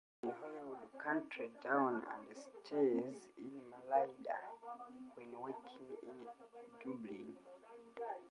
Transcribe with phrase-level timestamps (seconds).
[0.23, 4.09] He lives in Holywood, County Down and stays in Malahide
[5.15, 6.27] when working in
[6.83, 7.37] Dublin.